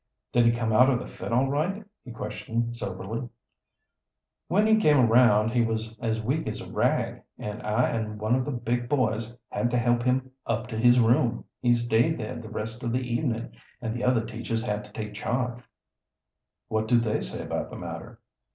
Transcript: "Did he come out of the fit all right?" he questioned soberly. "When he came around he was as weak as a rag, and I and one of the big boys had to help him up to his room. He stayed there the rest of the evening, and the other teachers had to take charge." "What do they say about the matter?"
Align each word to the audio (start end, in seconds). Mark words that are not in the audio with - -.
"Did 0.33 0.47
he 0.47 0.51
come 0.51 0.73
out 0.73 0.89
of 0.89 0.97
the 0.97 1.07
fit 1.07 1.31
all 1.31 1.47
right?" 1.47 1.85
he 2.03 2.09
questioned 2.11 2.75
soberly. 2.75 3.29
"When 4.47 4.65
he 4.65 4.77
came 4.77 4.97
around 4.97 5.51
he 5.51 5.61
was 5.61 5.95
as 5.99 6.19
weak 6.23 6.47
as 6.47 6.59
a 6.59 6.71
rag, 6.71 7.21
and 7.37 7.61
I 7.61 7.89
and 7.89 8.19
one 8.19 8.33
of 8.33 8.43
the 8.43 8.51
big 8.51 8.89
boys 8.89 9.37
had 9.51 9.69
to 9.69 9.77
help 9.77 10.01
him 10.01 10.31
up 10.47 10.65
to 10.69 10.77
his 10.79 10.97
room. 10.99 11.45
He 11.61 11.73
stayed 11.75 12.17
there 12.17 12.35
the 12.37 12.49
rest 12.49 12.81
of 12.81 12.91
the 12.93 13.01
evening, 13.13 13.51
and 13.79 13.93
the 13.95 14.03
other 14.03 14.25
teachers 14.25 14.63
had 14.63 14.83
to 14.85 14.91
take 14.91 15.13
charge." 15.13 15.61
"What 16.67 16.87
do 16.87 16.99
they 16.99 17.21
say 17.21 17.43
about 17.45 17.69
the 17.69 17.77
matter?" 17.77 18.19